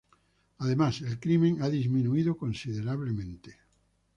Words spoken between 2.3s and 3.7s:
considerablemente.